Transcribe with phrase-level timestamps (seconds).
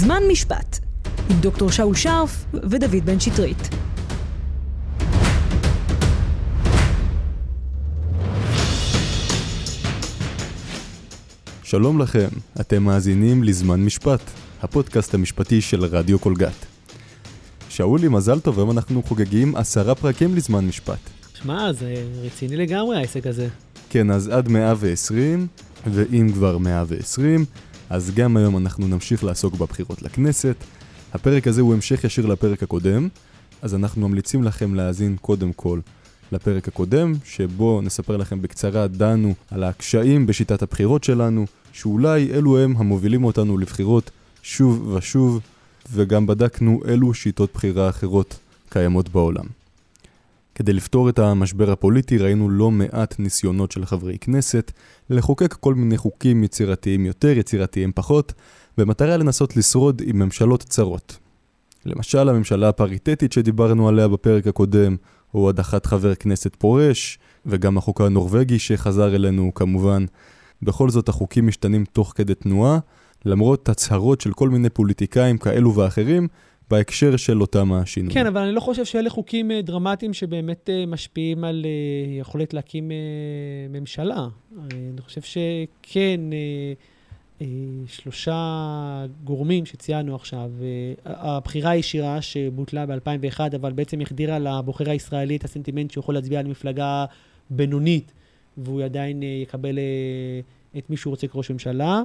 [0.00, 0.78] זמן משפט,
[1.30, 3.68] עם דוקטור שאול שרף ודוד בן שטרית.
[11.62, 12.28] שלום לכם,
[12.60, 14.20] אתם מאזינים לזמן משפט,
[14.62, 16.66] הפודקאסט המשפטי של רדיו קולגת.
[17.68, 21.10] שאולי, מזל טוב, היום אנחנו חוגגים עשרה פרקים לזמן משפט.
[21.34, 23.48] שמע, זה רציני לגמרי העסק הזה.
[23.90, 25.46] כן, אז עד 120,
[25.86, 27.44] ואם כבר 120,
[27.90, 30.56] אז גם היום אנחנו נמשיך לעסוק בבחירות לכנסת.
[31.12, 33.08] הפרק הזה הוא המשך ישיר לפרק הקודם,
[33.62, 35.80] אז אנחנו ממליצים לכם להאזין קודם כל
[36.32, 42.74] לפרק הקודם, שבו נספר לכם בקצרה, דנו על הקשיים בשיטת הבחירות שלנו, שאולי אלו הם
[42.76, 44.10] המובילים אותנו לבחירות
[44.42, 45.40] שוב ושוב,
[45.92, 48.38] וגם בדקנו אילו שיטות בחירה אחרות
[48.68, 49.59] קיימות בעולם.
[50.60, 54.72] כדי לפתור את המשבר הפוליטי ראינו לא מעט ניסיונות של חברי כנסת
[55.10, 58.32] לחוקק כל מיני חוקים יצירתיים יותר, יצירתיים פחות,
[58.78, 61.18] במטרה לנסות לשרוד עם ממשלות צרות.
[61.86, 64.96] למשל הממשלה הפריטטית שדיברנו עליה בפרק הקודם,
[65.34, 70.04] או הדחת חבר כנסת פורש, וגם החוק הנורבגי שחזר אלינו כמובן.
[70.62, 72.78] בכל זאת החוקים משתנים תוך כדי תנועה,
[73.24, 76.28] למרות הצהרות של כל מיני פוליטיקאים כאלו ואחרים,
[76.70, 78.14] בהקשר של אותם השינויים.
[78.14, 82.54] כן, אבל אני לא חושב שאלה חוקים אה, דרמטיים שבאמת אה, משפיעים על אה, יכולת
[82.54, 82.90] להקים
[83.70, 84.28] ממשלה.
[84.70, 86.20] אני חושב שכן,
[87.86, 90.50] שלושה גורמים שציינו עכשיו,
[91.04, 96.46] הבחירה הישירה שבוטלה ב-2001, אבל בעצם החדירה לבוחר הישראלי את הסנטימנט שהוא יכול להצביע על
[96.46, 97.04] מפלגה
[97.50, 98.12] בינונית,
[98.58, 99.78] והוא עדיין יקבל
[100.78, 102.02] את מי שהוא רוצה כראש ממשלה,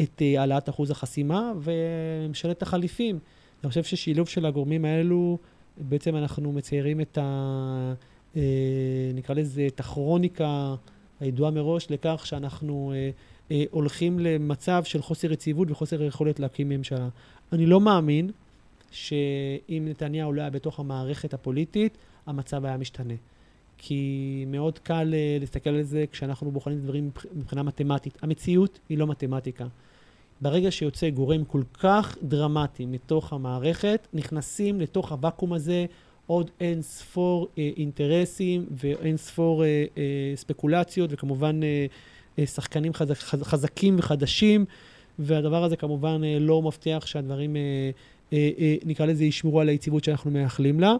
[0.00, 3.18] את העלאת אחוז החסימה וממשלת החליפים.
[3.64, 5.38] אני חושב ששילוב של הגורמים האלו,
[5.76, 7.94] בעצם אנחנו מציירים את ה...
[8.36, 8.42] אה,
[9.14, 10.74] נקרא לזה, את הכרוניקה
[11.20, 13.10] הידועה מראש לכך שאנחנו אה,
[13.50, 17.08] אה, הולכים למצב של חוסר יציבות וחוסר יכולת להקים ממשלה.
[17.52, 18.30] אני לא מאמין
[18.90, 23.14] שאם נתניהו לא היה בתוך המערכת הפוליטית, המצב היה משתנה.
[23.78, 28.18] כי מאוד קל להסתכל על זה כשאנחנו בוחנים דברים מבחינה מתמטית.
[28.22, 29.66] המציאות היא לא מתמטיקה.
[30.40, 35.86] ברגע שיוצא גורם כל כך דרמטי מתוך המערכת, נכנסים לתוך הוואקום הזה
[36.26, 41.86] עוד אין ספור אה, אינטרסים ואין ספור אה, אה, ספקולציות, וכמובן אה,
[42.38, 44.64] אה, שחקנים חזק, חזקים וחדשים,
[45.18, 47.90] והדבר הזה כמובן אה, לא מבטיח שהדברים, אה,
[48.32, 50.94] אה, אה, נקרא לזה, ישמרו על היציבות שאנחנו מייחלים לה.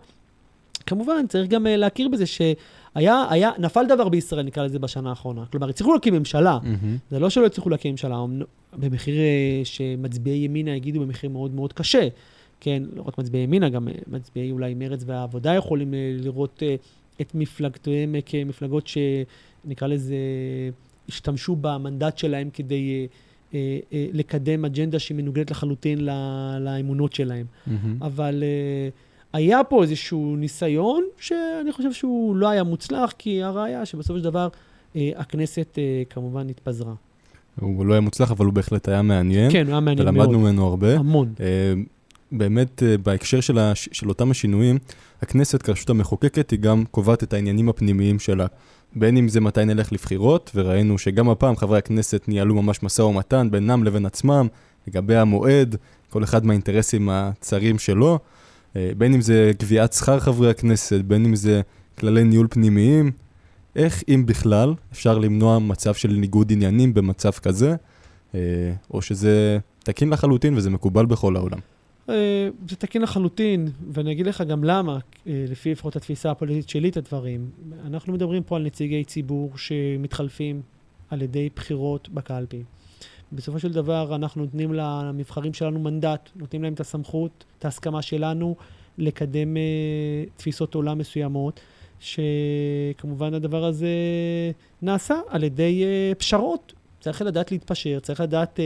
[0.89, 5.45] כמובן, צריך גם uh, להכיר בזה שהיה, היה, נפל דבר בישראל, נקרא לזה, בשנה האחרונה.
[5.51, 6.59] כלומר, הצליחו להקים ממשלה.
[6.63, 7.11] Mm-hmm.
[7.11, 8.25] זה לא שלא הצליחו להקים ממשלה,
[8.77, 12.09] במחיר uh, שמצביעי ימינה יגידו במחיר מאוד מאוד קשה.
[12.61, 16.63] כן, לא רק מצביעי ימינה, גם uh, מצביעי אולי מרצ והעבודה יכולים לראות
[17.21, 20.17] את מפלגתיהם כמפלגות שנקרא לזה,
[21.09, 23.07] השתמשו במנדט שלהם כדי...
[23.93, 26.09] לקדם אג'נדה שהיא מנוגדת לחלוטין
[26.61, 27.47] לאמונות שלהם.
[27.47, 27.71] Mm-hmm.
[28.01, 28.43] אבל
[29.33, 34.49] היה פה איזשהו ניסיון שאני חושב שהוא לא היה מוצלח, כי הראיה שבסופו של דבר
[34.97, 36.95] אה, הכנסת אה, כמובן התפזרה.
[37.61, 39.53] הוא לא היה מוצלח, אבל הוא בהחלט היה מעניין.
[39.53, 40.17] כן, הוא היה מעניין מאוד.
[40.17, 40.97] ולמדנו ממנו הרבה.
[40.97, 41.33] המון.
[41.41, 41.47] אה,
[42.33, 43.89] באמת, אה, בהקשר של, הש...
[43.93, 44.79] של אותם השינויים,
[45.23, 48.47] הכנסת כרשות המחוקקת היא גם קובעת את העניינים הפנימיים שלה.
[48.97, 53.49] בין אם זה מתי נלך לבחירות, וראינו שגם הפעם חברי הכנסת ניהלו ממש משא ומתן
[53.51, 54.47] בינם לבין עצמם,
[54.89, 55.77] לגבי המועד,
[56.11, 58.19] כל אחד מהאינטרסים הצרים שלו.
[58.77, 61.61] אה, בין אם זה קביעת שכר חברי הכנסת, בין אם זה
[61.99, 63.11] כללי ניהול פנימיים,
[63.77, 67.77] איך אם בכלל אפשר למנוע מצב של ניגוד עניינים במצב כזה,
[68.35, 68.41] אה,
[68.91, 71.59] או שזה תקין לחלוטין וזה מקובל בכל העולם.
[72.09, 76.97] אה, זה תקין לחלוטין, ואני אגיד לך גם למה, לפי לפחות התפיסה הפוליטית שלי את
[76.97, 77.51] הדברים.
[77.87, 80.63] אנחנו מדברים פה על נציגי ציבור שמתחלפים
[81.11, 82.63] על ידי בחירות בקלפי.
[83.33, 88.57] בסופו של דבר אנחנו נותנים למבחרים שלנו מנדט, נותנים להם את הסמכות, את ההסכמה שלנו
[88.99, 91.61] לקדם uh, תפיסות עולם מסוימות,
[92.01, 93.89] שכמובן הדבר הזה
[94.83, 96.73] נעשה על ידי uh, פשרות.
[97.01, 98.61] צריך לדעת להתפשר, צריך לדעת uh,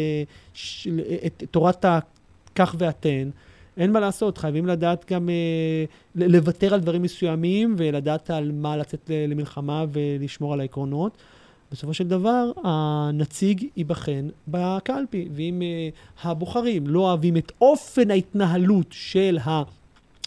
[0.55, 0.89] ש,
[1.27, 3.31] את תורת הכך ואתן.
[3.77, 9.11] אין מה לעשות, חייבים לדעת גם uh, לוותר על דברים מסוימים ולדעת על מה לצאת
[9.29, 11.19] למלחמה ולשמור על העקרונות.
[11.73, 19.39] בסופו של דבר הנציג ייבחן בקלפי, ואם uh, הבוחרים לא אוהבים את אופן ההתנהלות של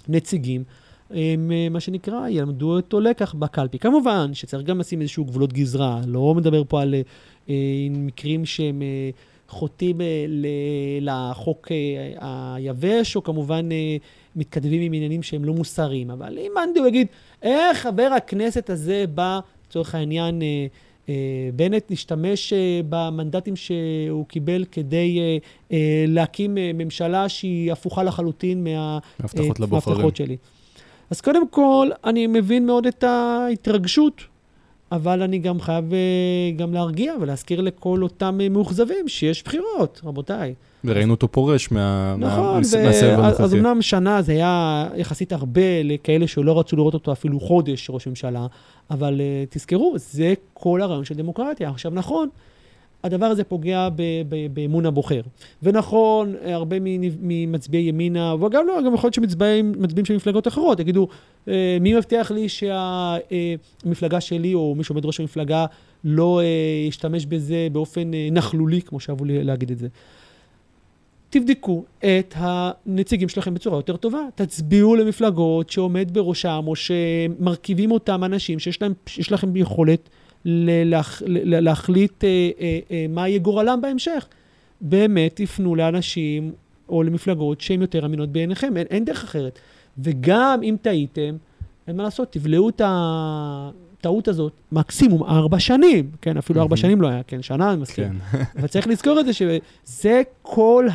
[0.08, 0.64] הנציגים,
[1.10, 3.80] הם uh, מה שנקרא, ילמדו אותו לקח בקלפי.
[3.80, 6.96] כמובן שצריך גם לשים איזשהו גבולות גזרה, לא מדבר פה על
[7.48, 7.50] uh,
[7.90, 10.04] מקרים שהם uh, חוטאים uh,
[11.02, 11.72] לחוק uh,
[12.22, 14.04] היבש, או כמובן uh,
[14.36, 16.12] מתכתבים עם עניינים שהם לא מוסריים.
[16.12, 17.08] אבל אם מאן דהוא יגיד,
[17.42, 19.40] איך חבר הכנסת הזה בא,
[19.70, 20.68] לצורך העניין, אה,
[21.56, 25.38] בנט השתמש אה, במנדטים שהוא קיבל כדי אה,
[25.72, 29.00] אה, להקים אה, ממשלה שהיא הפוכה לחלוטין אה.
[29.20, 30.38] מההבטחות שלי.
[31.10, 34.22] אז קודם כל, אני מבין מאוד את ההתרגשות,
[34.92, 36.00] אבל אני גם חייב אה,
[36.56, 40.54] גם להרגיע ולהזכיר לכל אותם אה, מאוכזבים שיש בחירות, רבותיי.
[40.88, 42.80] וראינו אותו פורש מה- נכון, מהסבב
[43.20, 43.60] אז- אז הנוכחי.
[43.60, 48.48] אמנם שנה זה היה יחסית הרבה לכאלה שלא רצו לראות אותו אפילו חודש ראש ממשלה,
[48.92, 51.70] אבל uh, תזכרו, זה כל הרעיון של דמוקרטיה.
[51.70, 52.30] עכשיו, נכון,
[53.04, 55.22] הדבר הזה פוגע ב- ב- באמון הבוחר.
[55.64, 56.76] ונכון, הרבה
[57.22, 61.08] ממצביעי ימינה, וגם לא, גם יכול להיות שמצביעים מצביעים של מפלגות אחרות, יגידו,
[61.48, 65.66] אה, מי מבטיח לי שהמפלגה שלי, או מי שעומד בראש המפלגה,
[66.04, 66.46] לא אה,
[66.88, 69.88] ישתמש בזה באופן אה, נכלולי, כמו שאהבו להגיד את זה.
[71.40, 74.20] תבדקו את הנציגים שלכם בצורה יותר טובה.
[74.36, 80.10] תצביעו למפלגות שעומד בראשם, או שמרכיבים אותם אנשים שיש להם, יש לכם יכולת
[80.46, 82.30] ל- להח, ל- להחליט אה,
[82.60, 84.28] אה, אה, מה יהיה גורלם בהמשך.
[84.82, 86.52] באמת תפנו לאנשים
[86.90, 89.60] או למפלגות שהן יותר אמינות בעיניכם, אין, אין דרך אחרת.
[89.98, 91.36] וגם אם טעיתם,
[91.88, 96.10] אין מה לעשות, תבלעו את הטעות הזאת מקסימום ארבע שנים.
[96.22, 96.78] כן, אפילו ארבע.
[96.78, 98.20] שנים לא היה, כן, שנה אני מסכים.
[98.32, 98.38] כן.
[98.60, 100.88] אבל צריך לזכור את זה, שזה כל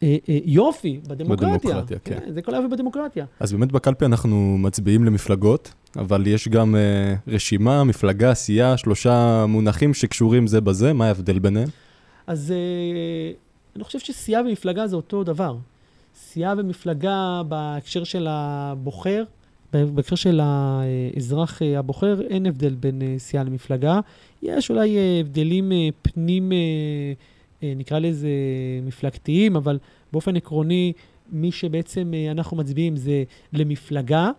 [0.00, 1.58] היופי בדמוקרטיה.
[1.58, 2.18] בדמוקרטיה, כן.
[2.28, 3.24] זה כל היופי בדמוקרטיה.
[3.40, 9.94] אז באמת בקלפי אנחנו מצביעים למפלגות, אבל יש גם אה, רשימה, מפלגה, סיעה, שלושה מונחים
[9.94, 11.68] שקשורים זה בזה, מה ההבדל ביניהם?
[12.26, 13.32] אז אה,
[13.76, 15.56] אני חושב שסיעה ומפלגה זה אותו דבר.
[16.16, 19.24] סיעה ומפלגה בהקשר של הבוחר,
[19.72, 24.00] בהקשר של האזרח אה, הבוחר, אין הבדל בין אה, סיעה למפלגה.
[24.42, 27.12] יש אולי אה, הבדלים אה, פנים, אה, אה,
[27.62, 28.28] נקרא לזה
[28.82, 29.78] מפלגתיים, אבל
[30.12, 30.92] באופן עקרוני,
[31.32, 34.30] מי שבעצם אה, אנחנו מצביעים זה למפלגה,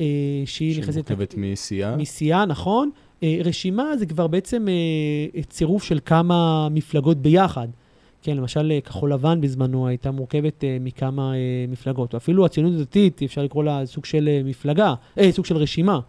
[0.00, 0.04] אה,
[0.44, 1.06] שהיא נכנסת...
[1.06, 1.96] שמורכבת מסיעה.
[1.96, 2.90] מסיעה, נכון.
[3.22, 7.68] אה, רשימה זה כבר בעצם אה, צירוף של כמה מפלגות ביחד.
[8.22, 11.38] כן, למשל אה, כחול לבן בזמנו הייתה מורכבת אה, מכמה אה,
[11.68, 15.56] מפלגות, או אפילו הציונות הדתית, אפשר לקרוא לה סוג של אה, מפלגה, אה, סוג של
[15.56, 16.00] רשימה.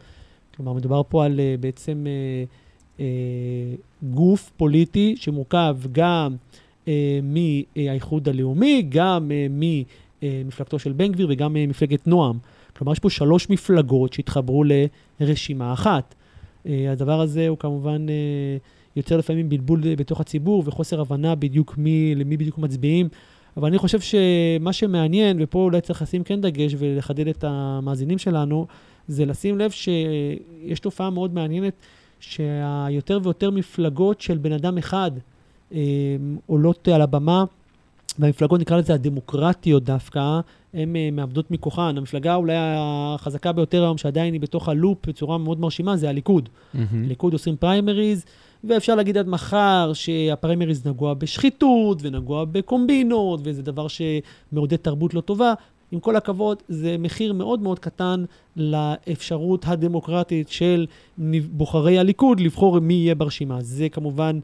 [0.56, 2.44] כלומר, מדובר פה על אה, בעצם אה,
[3.00, 3.06] אה,
[4.04, 6.36] גוף פוליטי שמורכב גם
[6.88, 9.48] אה, מהאיחוד הלאומי, גם אה,
[10.24, 12.38] ממפלגתו של בן גביר וגם ממפלגת נועם.
[12.78, 14.64] כלומר, יש פה שלוש מפלגות שהתחברו
[15.20, 16.16] לרשימה אחת.
[16.68, 18.58] אה, הדבר הזה הוא כמובן אה,
[18.96, 23.10] יוצר לפעמים בלבול בתוך הציבור וחוסר הבנה בדיוק מי, למי בדיוק מצביעים.
[23.58, 28.68] אבל אני חושב שמה שמעניין, ופה אולי צריך לשים כן דגש ולחדד את המאזינים שלנו,
[29.08, 31.74] זה לשים לב שיש תופעה מאוד מעניינת,
[32.20, 35.12] שהיותר ויותר מפלגות של בן אדם אחד
[35.74, 35.80] אה,
[36.46, 37.46] עולות על הבמה,
[38.20, 40.40] והמפלגות, נקרא לזה הדמוקרטיות דווקא,
[40.74, 41.98] הן אה, מאבדות מכוחן.
[41.98, 46.50] המפלגה אולי החזקה ביותר היום, שעדיין היא בתוך הלופ בצורה מאוד מרשימה, זה הליכוד.
[46.74, 47.04] מהמם.
[47.04, 48.26] הליכוד עושים פריימריז,
[48.64, 55.54] ואפשר להגיד עד מחר שהפריימריז נגוע בשחיתות ונגוע בקומבינות, וזה דבר שמעודד תרבות לא טובה.
[55.92, 58.26] עם כל הכבוד, זה מחיר מאוד מאוד קטן
[58.56, 60.86] לאפשרות הדמוקרטית של
[61.52, 63.62] בוחרי הליכוד לבחור מי יהיה ברשימה.
[63.62, 64.40] זה כמובן,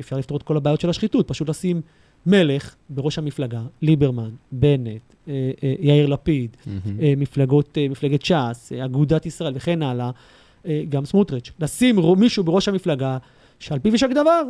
[0.00, 1.80] אפשר לפתור את כל הבעיות של השחיתות, פשוט לשים
[2.26, 7.00] מלך בראש המפלגה, ליברמן, בנט, אה, אה, יאיר לפיד, מהמם.
[7.00, 10.10] אה, מפלגות, אה, מפלגת ש"ס, אה, אגודת ישראל וכן הלאה,
[10.66, 13.18] אה, גם סמוטריץ', לשים מישהו בראש המפלגה
[13.58, 14.42] שעל פיו יישק דבר.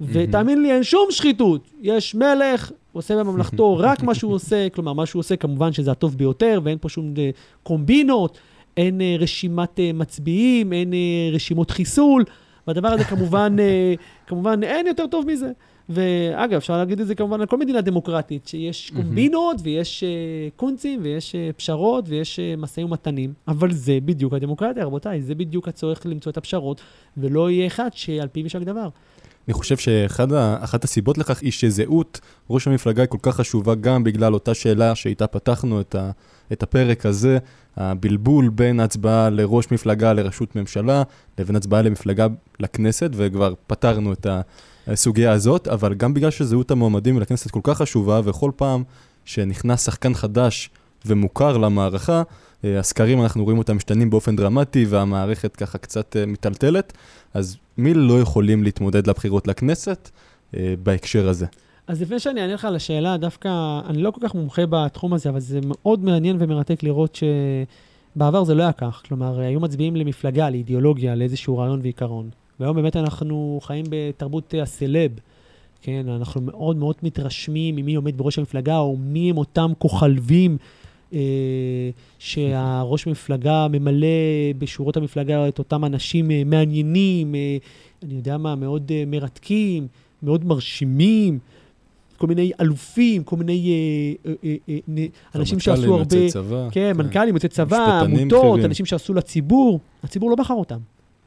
[0.00, 1.70] ותאמין לי, אין שום שחיתות.
[1.82, 6.18] יש מלך, עושה בממלכתו רק מה שהוא עושה, כלומר, מה שהוא עושה כמובן שזה הטוב
[6.18, 7.30] ביותר, ואין פה שום אה,
[7.62, 8.38] קומבינות,
[8.76, 12.24] אין אה, רשימת אה, מצביעים, אין אה, רשימות חיסול,
[12.66, 13.94] והדבר הזה כמובן, אה,
[14.26, 15.50] כמובן, אין יותר טוב מזה.
[15.88, 18.90] ואגב, אפשר להגיד את זה כמובן על כל מדינה דמוקרטית, שיש.
[18.96, 20.08] קומבינות ויש אה,
[20.56, 25.68] קונצים ויש אה, פשרות ויש אה, משאים ומתנים, אבל זה בדיוק הדמוקרטיה, רבותיי, זה בדיוק
[25.68, 26.80] הצורך למצוא את הפשרות,
[27.16, 28.88] ולא יהיה אחד שעל פיו יישק דבר.
[29.48, 34.34] אני חושב שאחת הסיבות לכך היא שזהות ראש המפלגה היא כל כך חשובה גם בגלל
[34.34, 36.10] אותה שאלה שאיתה פתחנו את, ה,
[36.52, 37.38] את הפרק הזה,
[37.76, 41.02] הבלבול בין הצבעה לראש מפלגה לראשות ממשלה
[41.38, 42.26] לבין הצבעה למפלגה
[42.60, 44.26] לכנסת, וכבר פתרנו את
[44.86, 48.82] הסוגיה הזאת, אבל גם בגלל שזהות המועמדים לכנסת כל כך חשובה, וכל פעם
[49.24, 50.70] שנכנס שחקן חדש
[51.06, 52.22] ומוכר למערכה,
[52.64, 56.92] הסקרים, אנחנו רואים אותם משתנים באופן דרמטי, והמערכת ככה קצת אה, מיטלטלת.
[57.34, 60.10] אז מי לא יכולים להתמודד לבחירות לכנסת
[60.56, 61.46] אה, בהקשר הזה?
[61.86, 65.28] אז לפני שאני אענה לך על השאלה, דווקא, אני לא כל כך מומחה בתחום הזה,
[65.28, 67.18] אבל זה מאוד מעניין ומרתק לראות
[68.16, 69.02] שבעבר זה לא היה כך.
[69.08, 72.30] כלומר, היו מצביעים למפלגה, לאידיאולוגיה, לאיזשהו רעיון ועיקרון.
[72.60, 75.10] והיום באמת אנחנו חיים בתרבות הסלב.
[75.82, 80.77] כן, אנחנו מאוד מאוד מתרשמים ממי עומד בראש המפלגה, או מי הם אותם כוכלבים אה,
[82.18, 84.06] שהראש מפלגה ממלא
[84.58, 87.56] בשורות המפלגה את אותם אנשים אה, מעניינים, אה,
[88.02, 89.86] אני יודע מה, מאוד אה, מרתקים,
[90.22, 91.38] מאוד מרשימים.
[92.16, 93.72] כל מיני אלופים, כל מיני
[94.26, 95.96] אה, אה, אה, אה, אנשים שעשו הרבה...
[95.96, 96.68] רמטכ"לים, יוצאי צבא.
[96.70, 98.60] כן, מנכ"לים, יוצאי צבא, עמותות.
[98.64, 99.80] אנשים שעשו לציבור.
[100.02, 100.78] הציבור לא בחר אותם.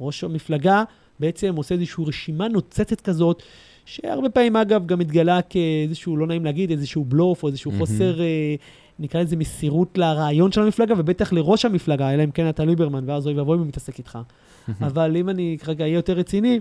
[0.01, 0.83] ראש המפלגה
[1.19, 3.43] בעצם עושה איזושהי רשימה נוצצת כזאת,
[3.85, 7.85] שהרבה פעמים, אגב, גם מתגלה כאיזשהו, לא נעים להגיד, איזשהו בלוף או איזשהו מהמם.
[7.85, 8.55] חוסר, אה,
[8.99, 13.27] נקרא לזה מסירות לרעיון של המפלגה, ובטח לראש המפלגה, אלא אם כן אתה ליברמן, ואז
[13.27, 14.19] אוי ואבוי אם הוא מתעסק איתך.
[14.87, 16.59] אבל אם אני כרגע אהיה יותר רציני,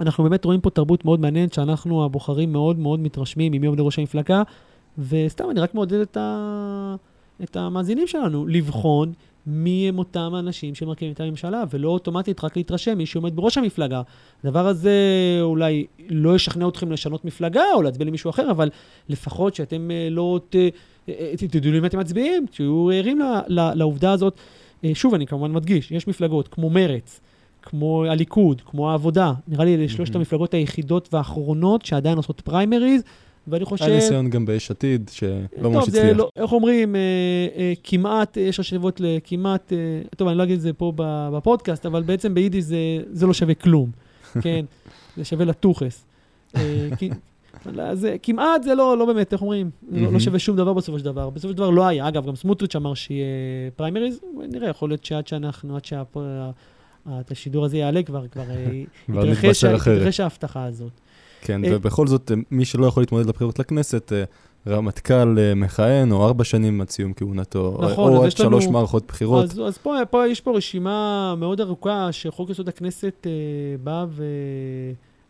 [0.00, 3.98] אנחנו באמת רואים פה תרבות מאוד מעניינת, שאנחנו הבוחרים מאוד מאוד מתרשמים ממי עומד ראש
[3.98, 4.42] המפלגה,
[4.98, 6.96] וסתם, אני רק מעודד את, ה...
[7.42, 9.12] את המאזינים שלנו לבחון
[9.46, 14.02] מי הם אותם האנשים שמרכיבים את הממשלה, ולא אוטומטית רק להתרשם מי שעומד בראש המפלגה.
[14.44, 14.92] הדבר הזה
[15.42, 18.70] אולי לא ישכנע אתכם לשנות מפלגה או להצביע למישהו אחר, אבל
[19.08, 20.56] לפחות שאתם אה, לא ת...
[21.08, 24.34] אה, אה, תדעו למי אתם מצביעים, תהיו ערים לעובדה הזאת.
[24.84, 27.20] אה, שוב, אני כמובן מדגיש, יש מפלגות כמו מרצ,
[27.62, 30.14] כמו הליכוד, כמו העבודה, נראה לי אלה שלושת.
[30.14, 33.02] המפלגות היחידות והאחרונות שעדיין עושות פריימריז,
[33.48, 33.84] ואני חושב...
[33.84, 35.30] היה ניסיון גם ביש עתיד, שלא
[35.62, 36.16] טוב, ממש הצליח.
[36.16, 37.00] לא, איך אומרים, אה,
[37.56, 39.78] אה, כמעט, יש השבות לכמעט, אה,
[40.16, 40.92] טוב, אני לא אגיד את זה פה
[41.32, 42.76] בפודקאסט, אבל בעצם ביידיש זה,
[43.12, 43.90] זה לא שווה כלום,
[44.42, 44.64] כן?
[45.16, 46.04] זה שווה לטוחס.
[46.56, 47.10] אה, כי-
[47.66, 49.70] לא, זה, כמעט זה לא, לא באמת, איך אומרים?
[49.88, 50.20] לא, לא מהמם.
[50.20, 51.30] שווה שום דבר בסופו של דבר.
[51.30, 52.08] בסופו של דבר לא היה.
[52.08, 53.26] אגב, גם סמוטריץ' אמר שיהיה
[53.76, 55.84] פריימריז, נראה, יכול להיות שעד שאנחנו, עד
[57.28, 58.82] שהשידור הזה יעלה, כבר, כבר אה,
[59.88, 60.92] יתרחש ההבטחה הזאת.
[61.40, 64.24] כן, אה, ובכל זאת, אה, מי שלא יכול להתמודד לבחירות לכנסת, אה,
[64.66, 68.50] רמטכ"ל אה, מכהן, או ארבע שנים עד סיום כהונתו, נכון, או אז עד יש לנו-
[68.50, 69.44] שלוש מערכות בחירות.
[69.44, 73.32] אז, אז פה, פה יש פה רשימה מאוד ארוכה שחוק יסוד הכנסת אה,
[73.84, 74.06] בא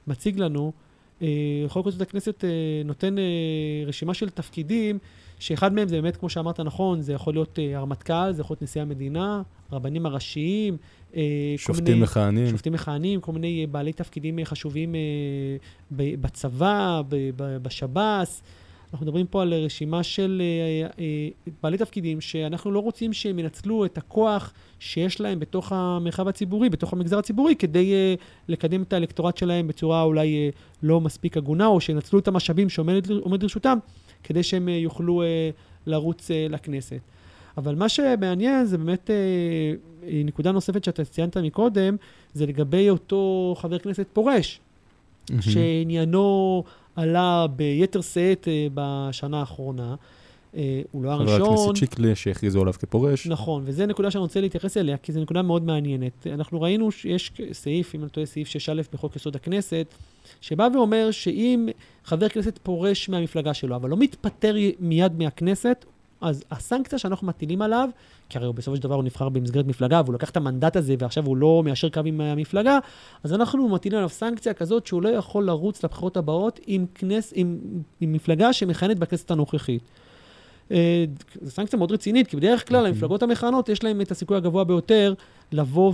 [0.07, 0.73] ומציג לנו.
[1.23, 1.29] אה,
[1.69, 2.51] חוק יסוד הכנסת אה,
[2.85, 3.25] נותן אה,
[3.87, 4.99] רשימה של תפקידים,
[5.39, 8.63] שאחד מהם זה באמת, כמו שאמרת נכון, זה יכול להיות אה, הרמטכ"ל, זה יכול להיות
[8.63, 10.77] נשיא המדינה, הרבנים הראשיים,
[11.17, 11.23] אה,
[11.57, 12.51] שופטים מכהנים.
[12.51, 15.01] שופטים מכהנים, כל מיני אה, בעלי תפקידים אה, חשובים אה,
[15.91, 17.03] בצבא,
[17.37, 18.43] בשב"ס.
[18.93, 21.29] אנחנו מדברים פה על רשימה של אה, אה,
[21.63, 26.93] בעלי תפקידים שאנחנו לא רוצים שהם ינצלו את הכוח שיש להם בתוך המרחב הציבורי, בתוך
[26.93, 28.15] המגזר הציבורי, כדי אה,
[28.49, 30.51] לקדם את האלקטורט שלהם בצורה אולי
[30.83, 33.79] לא מספיק הגונה, או שינצלו את המשאבים שעומד עומד לרשותם,
[34.23, 35.23] כדי שהם יוכלו
[35.87, 37.01] לרוץ לכנסת.
[37.57, 39.11] אבל מה שמעניין זה באמת
[40.03, 41.97] נקודה נוספת שאתה ציינת מקודם,
[42.35, 44.61] זה לגבי אותו חבר כנסת פורש,
[45.31, 45.43] מהמם.
[45.43, 46.65] שעניינו
[46.99, 49.95] עלה ביתר שאת אה, בשנה האחרונה.
[50.57, 51.53] אה, הוא לא חבר הראשון.
[51.53, 53.27] הכנסת שיקלי, שהכריזו עליו כפורש.
[53.27, 56.27] נכון, וזו נקודה שאני רוצה להתייחס אליה, כי זו נקודה מאוד מעניינת.
[56.27, 59.95] אנחנו ראינו שיש סעיף, אם אני טועה, סעיף 6א בחוק יסוד הכנסת,
[60.41, 61.69] שבא ואומר שאם
[62.05, 65.85] חבר כנסת פורש מהמפלגה שלו, אבל לא מתפטר מיד מהכנסת,
[66.21, 67.89] אז הסנקציה שאנחנו מטילים עליו,
[68.29, 71.27] כי הרי בסופו של דבר הוא נבחר במסגרת מפלגה, והוא לקח את המנדט הזה ועכשיו
[71.27, 72.79] הוא לא מיישר קו עם המפלגה,
[73.25, 77.59] אז אנחנו מטילים עליו סנקציה כזאת שהוא לא יכול לרוץ לבחירות הבאות עם, כנס, עם,
[78.01, 79.83] עם מפלגה שמכהנת בכנסת הנוכחית.
[80.71, 81.05] אה,
[81.43, 82.91] זו סנקציה מאוד רצינית, כי בדרך כלל אוקיי.
[82.91, 85.15] המפלגות המכהנות, יש להן את הסיכוי הגבוה ביותר
[85.53, 85.93] לבוא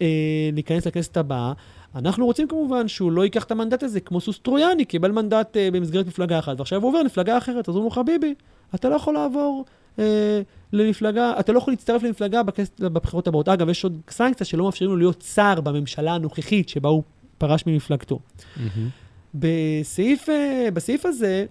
[0.00, 1.52] ולהיכנס לכנסת הבאה.
[1.94, 5.70] אנחנו רוצים כמובן שהוא לא ייקח את המנדט הזה כמו סוס טרויאני, קיבל מנדט אה,
[5.70, 8.34] במסגרת מפלגה אחת, ועכשיו הוא עובר למפלגה אחרת, אז אומרים לו, חביבי,
[8.74, 9.64] אתה לא יכול לעבור
[9.98, 10.40] אה,
[10.72, 13.48] למפלגה, אתה לא יכול להצטרף למפלגה בכנסת, בבחירות הבאות.
[13.48, 17.02] אגב, יש עוד סנקציה שלא מאפשרים לו להיות שר בממשלה הנוכחית שבה הוא
[17.38, 18.18] פרש ממפלגתו.
[18.56, 18.88] מהמם.
[19.34, 21.46] בסעיף, אה, בסעיף הזה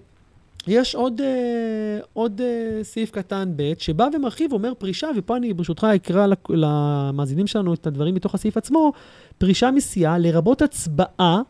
[0.68, 5.88] יש עוד, אה, עוד אה, סעיף קטן ב', שבא ומרחיב, אומר פרישה, ופה אני ברשותך
[5.96, 8.92] אקרא למאזינים שלנו את הדברים מתוך הסעיף עצמו,
[9.38, 11.42] פרישה מסיעה, לרבות הצבעה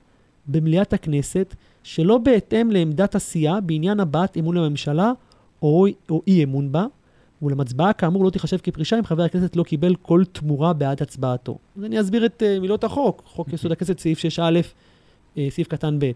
[0.48, 5.12] במליאת הכנסת, שלא בהתאם לעמדת הסיעה בעניין הבעת אמון לממשלה
[5.62, 6.86] או, או אי אמון בה,
[7.42, 11.58] אולם הצבעה כאמור לא תיחשב כפרישה אם חבר הכנסת לא קיבל כל תמורה בעד הצבעתו.
[11.78, 14.42] אז אני אסביר את uh, מילות החוק, חוק יסוד הכנסת, סעיף 6א,
[15.36, 16.12] uh, סעיף קטן ב'.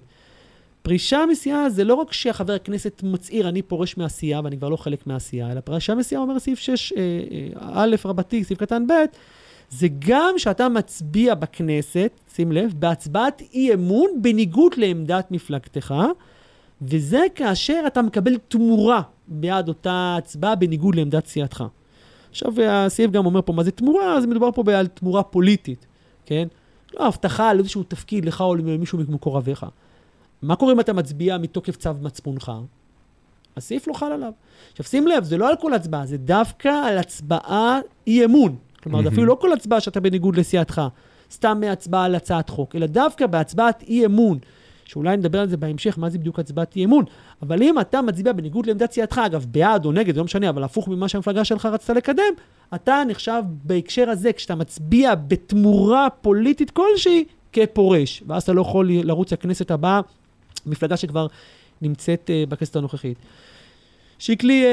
[0.82, 5.08] פרישה מסיעה זה לא רק שהחבר הכנסת מצהיר, אני פורש מהסיעה ואני כבר לא חלק
[5.08, 8.94] מהסיעה, אלא פרישה מסיעה אומר סעיף 6, אה, אה, א' רבתי, סעיף קטן ב',
[9.70, 15.96] זה גם שאתה מצביע בכנסת, שים לב, בהצבעת אי אמון בניגוד לעמדת מפלגתך,
[16.82, 21.64] וזה כאשר אתה מקבל תמורה בעד אותה הצבעה בניגוד לעמדת סיעתך.
[22.30, 25.86] עכשיו, הסעיף גם אומר פה מה זה תמורה, אז מדובר פה על תמורה פוליטית,
[26.26, 26.48] כן?
[26.94, 29.66] לא הבטחה על איזשהו תפקיד לך או למישהו ממקורביך.
[30.42, 32.52] מה קורה אם אתה מצביע מתוקף צו מצפונך?
[33.58, 34.32] הסעיף לא חל עליו.
[34.72, 38.56] עכשיו שים לב, זה לא על כל הצבעה, זה דווקא על הצבעה אי אמון.
[38.84, 39.14] כלומר, זה מהמם.
[39.14, 40.82] אפילו לא כל הצבעה שאתה בניגוד לסיעתך,
[41.32, 44.38] סתם מהצבעה על הצעת חוק, אלא דווקא בהצבעת אי אמון,
[44.86, 47.06] שאולי נדבר על זה בהמשך, מה זה בדיוק הצבעת אי אמון.
[47.42, 50.64] אבל אם אתה מצביע בניגוד לעמדת סיעתך, אגב, בעד או נגד, זה לא משנה, אבל
[50.64, 52.34] הפוך ממה שהמפלגה שלך רצתה לקדם,
[52.76, 58.24] אתה נחשב בהקשר הזה, כשאתה מצביע בתמורה פוליטית כלשהי, כפורש.
[58.28, 60.02] ואז אתה לא יכול לרוץ לכנסת הבאה,
[60.66, 61.28] מפלגה שכבר
[61.82, 63.18] נמצאת uh, בכנסת הנוכחית.
[64.20, 64.64] שיקלי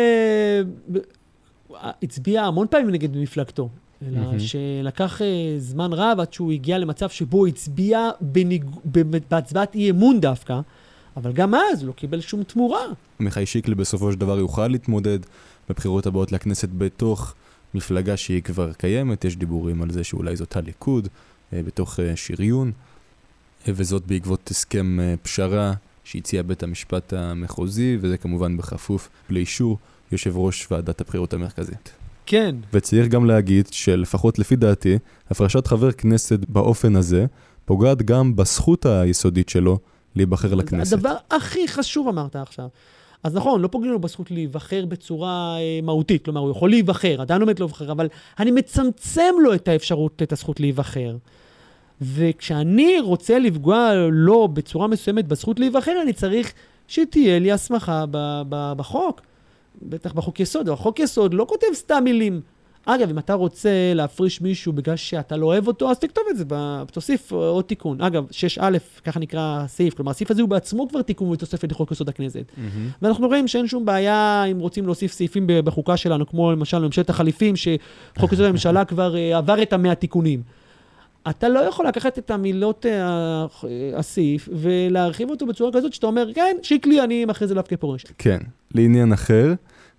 [1.70, 3.68] uh, הצביע המון פעמים נגד מפלגתו.
[4.06, 4.38] אלא mm-hmm.
[4.38, 5.25] שלקח uh,
[5.58, 8.64] זמן רב עד שהוא הגיע למצב שבו הוא הצביע בניג...
[9.30, 10.61] בהצבעת אי אמון דווקא,
[11.16, 12.82] אבל גם אז הוא לא קיבל שום תמורה.
[13.20, 15.18] עמיחי שיקלי בסופו של דבר יוכל להתמודד
[15.68, 17.35] בבחירות הבאות לכנסת בתוך
[17.75, 21.08] מפלגה שהיא כבר קיימת, יש דיבורים על זה שאולי זאת הליכוד,
[21.52, 22.73] בתוך שריון,
[23.75, 25.72] וזאת בעקבות הסכם uh, פשרה
[26.04, 29.78] שהציע בית המשפט המחוזי, וזה כמובן בכפוף לאישור
[30.12, 31.92] יושב ראש ועדת הבחירות המרכזית.
[32.26, 32.56] כן.
[32.72, 34.98] וצריך גם להגיד שלפחות לפי דעתי,
[35.30, 37.26] הפרשת חבר כנסת באופן הזה
[37.64, 39.78] פוגעת גם בזכות היסודית שלו
[40.16, 40.92] להיבחר לכנסת.
[40.92, 42.68] הדבר הכי חשוב אמרת עכשיו.
[43.22, 47.40] אז נכון, לא פוגעים לו בזכות להיבחר בצורה אה, מהותית, כלומר, הוא יכול להיבחר, עדיין
[47.40, 48.08] עומד להיבחר, אבל
[48.38, 51.16] אני מצמצם לו את האפשרות, את הזכות להיבחר.
[52.00, 56.52] וכשאני רוצה לפגוע לו בצורה מסוימת בזכות להיבחר, אני צריך
[56.88, 58.04] שתהיה לי הסמכה
[58.50, 59.20] בחוק.
[59.82, 62.40] בטח בחוק יסוד, אבל חוק יסוד לא כותב סתם מילים.
[62.86, 66.44] אגב, אם אתה רוצה להפריש מישהו בגלל שאתה לא אוהב אותו, אז תכתוב את זה,
[66.92, 68.00] תוסיף עוד תיקון.
[68.00, 68.62] אגב, 6א,
[69.04, 72.44] ככה נקרא הסעיף, כלומר, הסעיף הזה הוא בעצמו כבר תיקון ותוספת לחוק יסוד הכנסת.
[72.54, 72.60] Mm-hmm.
[73.02, 77.54] ואנחנו רואים שאין שום בעיה אם רוצים להוסיף סעיפים בחוקה שלנו, כמו למשל ממשלת החליפים,
[77.56, 80.42] שחוק יסוד הממשלה כבר uh, עבר את המאה תיקונים.
[81.30, 83.66] אתה לא יכול לקחת את המילות uh,
[83.97, 88.04] הסעיף ולהרחיב אותו בצורה כזאת שאתה אומר, כן, שיקלי, אני מכריז עליו כפורש.
[88.18, 88.38] כן.
[88.75, 89.54] לעניין אחר,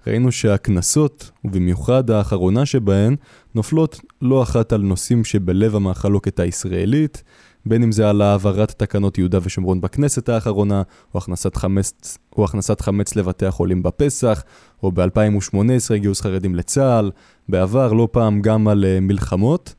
[0.07, 3.15] ראינו שהקנסות, ובמיוחד האחרונה שבהן,
[3.55, 7.23] נופלות לא אחת על נושאים שבלב המחלוקת הישראלית,
[7.65, 10.81] בין אם זה על העברת תקנות יהודה ושומרון בכנסת האחרונה,
[11.13, 14.43] או הכנסת חמץ, או הכנסת חמץ לבתי החולים בפסח,
[14.83, 17.11] או ב-2018 גיוס חרדים לצה"ל,
[17.49, 19.73] בעבר לא פעם גם על uh, מלחמות.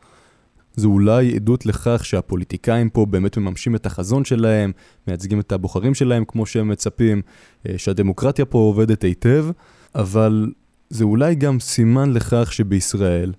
[0.76, 4.72] זו אולי עדות לכך שהפוליטיקאים פה באמת מממשים את החזון שלהם,
[5.08, 7.22] מייצגים את הבוחרים שלהם כמו שהם מצפים,
[7.68, 9.46] אה, שהדמוקרטיה פה עובדת היטב,
[9.94, 10.52] אבל
[10.90, 13.32] זה אולי גם סימן לכך שבישראל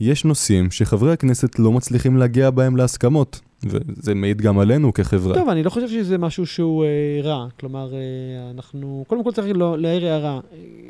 [0.00, 3.40] יש נושאים שחברי הכנסת לא מצליחים להגיע בהם להסכמות.
[3.64, 5.34] וזה מעיד גם עלינו כחברה.
[5.34, 7.46] טוב, אני לא חושב שזה משהו שהוא אה, רע.
[7.60, 10.40] כלומר, אה, אנחנו, קודם כל צריך לא, להעיר הערה.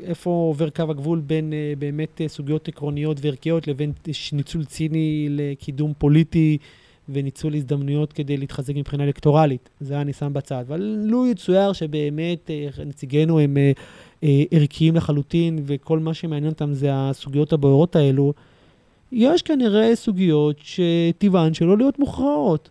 [0.03, 3.91] איפה עובר קו הגבול בין אה, באמת אה, סוגיות עקרוניות וערכיות לבין
[4.33, 6.57] ניצול ציני לקידום פוליטי
[7.09, 9.69] וניצול הזדמנויות כדי להתחזק מבחינה אלקטורלית.
[9.79, 10.63] זה אני שם בצד.
[10.67, 13.71] אבל לו יצויר שבאמת אה, נציגינו הם אה,
[14.23, 18.33] אה, ערכיים לחלוטין, וכל מה שמעניין אותם זה הסוגיות הבוערות האלו,
[19.15, 22.69] יש כנראה סוגיות שטבען שלא להיות מוכרעות.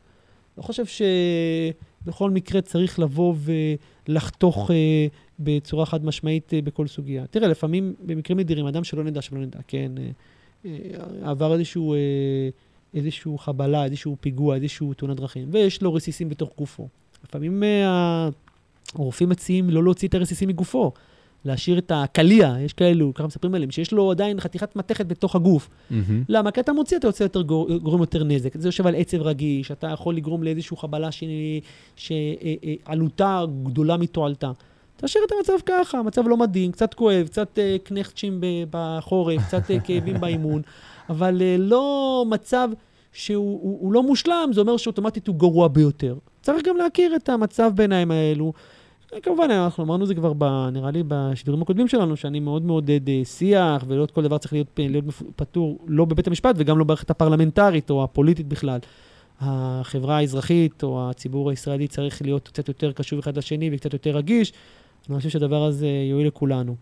[0.58, 3.34] לא חושב שבכל מקרה צריך לבוא
[4.08, 5.06] ולחתוך אה,
[5.38, 7.26] בצורה חד משמעית אה, בכל סוגיה.
[7.26, 9.92] תראה, לפעמים במקרים נדירים, אדם שלא נדע שלא נדע, כן,
[10.66, 10.70] אה,
[11.22, 11.94] עבר איזשהו,
[12.94, 16.88] איזשהו חבלה, איזשהו פיגוע, איזשהו תאונת דרכים, ויש לו רסיסים בתוך גופו.
[17.24, 17.62] לפעמים
[18.94, 20.92] הרופאים מציעים לא להוציא את הרסיסים מגופו.
[21.44, 25.68] להשאיר את הקליע, יש כאלו, ככה מספרים עליהם, שיש לו עדיין חתיכת מתכת בתוך הגוף.
[25.68, 25.94] Mm-hmm.
[26.28, 26.50] למה?
[26.50, 28.56] כי אתה מוציא, אתה יוצא יותר, גורם יותר נזק.
[28.58, 31.08] זה יושב על עצב רגיש, אתה יכול לגרום לאיזושהי חבלה
[31.96, 34.52] שעלותה אה, אה, גדולה מתועלתה.
[34.96, 39.80] תשאיר את המצב ככה, המצב לא מדהים, קצת כואב, קצת uh, קנחצ'ים בחורף, קצת uh,
[39.84, 40.62] כאבים באימון,
[41.08, 42.68] אבל uh, לא מצב
[43.12, 46.16] שהוא הוא, הוא לא מושלם, זה אומר שאוטומטית הוא גרוע ביותר.
[46.42, 48.52] צריך גם להכיר את המצב ביניים האלו.
[49.22, 53.20] כמובן, אנחנו אמרנו זה כבר, ב, נראה לי, בשידורים הקודמים שלנו, שאני מאוד מעודד אה,
[53.24, 55.04] שיח, ולא כל דבר צריך להיות, להיות
[55.36, 58.78] פתור, לא בבית המשפט וגם לא במערכת הפרלמנטרית או הפוליטית בכלל.
[59.40, 64.52] החברה האזרחית או הציבור הישראלי צריך להיות קצת יותר קשוב אחד לשני וקצת יותר רגיש.
[65.08, 66.76] אני חושב שהדבר הזה יועיל לכולנו.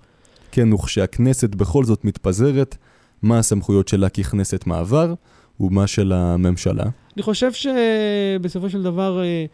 [0.53, 2.77] כן, וכשהכנסת בכל זאת מתפזרת,
[3.23, 5.15] מה הסמכויות שלה ככנסת מעבר
[5.61, 6.85] ומה של הממשלה?
[7.17, 9.45] אני חושב שבסופו של דבר אה,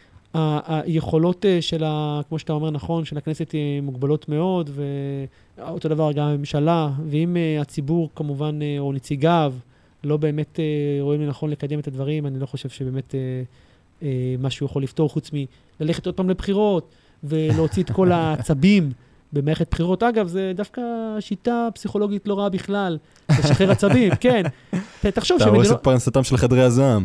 [0.66, 4.70] היכולות אה, של, ה, כמו שאתה אומר נכון, של הכנסת היא מוגבלות מאוד,
[5.58, 9.52] ואותו דבר גם הממשלה, ואם אה, הציבור כמובן, אה, או נציגיו,
[10.04, 10.60] לא באמת
[11.00, 13.14] רואים לנכון לקדם את הדברים, אני לא חושב שבאמת
[14.38, 15.30] משהו יכול לפתור, חוץ
[15.80, 16.94] מללכת עוד פעם לבחירות,
[17.24, 18.90] ולהוציא את כל העצבים
[19.32, 20.02] במערכת בחירות.
[20.02, 20.82] אגב, זה דווקא
[21.20, 22.98] שיטה פסיכולוגית לא רעה בכלל,
[23.30, 24.42] לשחרר עצבים, כן.
[25.14, 25.66] תחשוב שמדינות...
[25.66, 27.04] אתה הורס את פרנסתם של חדרי הזעם.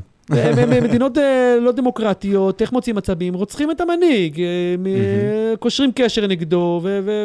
[0.70, 3.34] במדינות אה, לא דמוקרטיות, איך מוצאים מצבים?
[3.34, 6.82] רוצחים את המנהיג, אה, קושרים קשר נגדו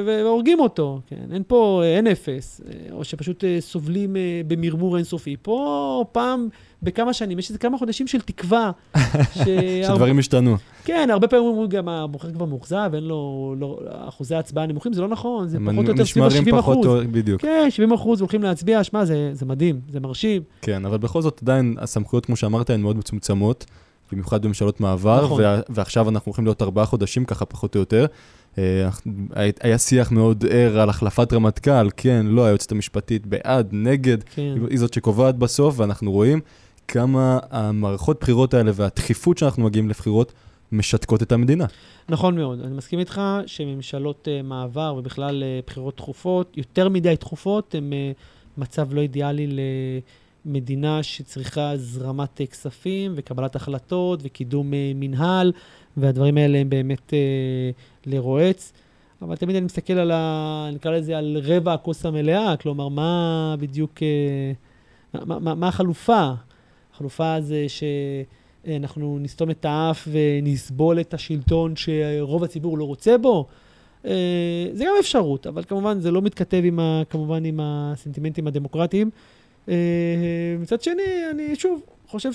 [0.06, 1.00] והורגים אותו.
[1.06, 2.60] כן, אין פה, אין אפס.
[2.66, 4.16] אה, או שפשוט סובלים
[4.46, 5.36] במרמור אינסופי.
[5.42, 6.48] פה פעם
[6.82, 7.38] בכמה שנים.
[7.38, 8.70] יש איזה כמה חודשים של תקווה.
[9.84, 10.56] שדברים השתנו.
[10.84, 15.02] כן, הרבה פעמים אומרים גם הבוחר כבר מאוכזב, אין לו לא, אחוזי הצבעה נמוכים, זה
[15.02, 16.86] לא נכון, זה פחות או יותר סביב ה-70 אחוז.
[17.10, 17.42] בדיוק.
[17.42, 20.42] כן, 70 אחוז הולכים להצביע, שמע, זה, זה מדהים, זה מרשים.
[20.62, 23.66] כן, אבל בכל זאת עדיין הסמכויות, כמו שאמרת, הן מאוד מצומצמות,
[24.12, 25.42] במיוחד בממשלות מעבר, נכון.
[25.68, 28.06] ועכשיו אנחנו הולכים להיות ארבעה חודשים, ככה פחות או יותר.
[28.58, 28.88] אה,
[29.60, 34.54] היה שיח מאוד ער על החלפת רמטכ"ל, כן, לא, היועצת המשפטית בעד, נגד, כן.
[34.70, 36.40] היא זאת שקובעת בסוף, ואנחנו רואים
[36.88, 40.32] כמה המערכות בחירות האלה והדחיפות שאנחנו מגיעים לבחירות
[40.72, 41.64] משתקות את המדינה.
[42.08, 42.60] נכון מאוד.
[42.60, 48.60] אני מסכים איתך שממשלות uh, מעבר ובכלל uh, בחירות תכופות, יותר מדי תכופות, הן uh,
[48.60, 49.56] מצב לא אידיאלי
[50.46, 55.52] למדינה שצריכה זרמת כספים וקבלת החלטות וקידום uh, מנהל,
[55.96, 58.72] והדברים האלה הם באמת uh, לרועץ.
[59.22, 60.68] אבל תמיד אני מסתכל על ה...
[60.72, 63.92] נקרא לזה על רבע הכוס המלאה, כלומר, מה בדיוק...
[65.14, 66.32] מה, מה, מה החלופה?
[66.96, 73.46] החלופה זה שאנחנו נסתום את האף ונסבול את השלטון שרוב הציבור לא רוצה בו.
[74.06, 74.12] אה,
[74.72, 79.10] זה גם אפשרות, אבל כמובן זה לא מתכתב עם ה, כמובן עם הסנטימנטים הדמוקרטיים.
[79.68, 79.74] אה,
[80.60, 82.32] מצד שני, אני שוב חושב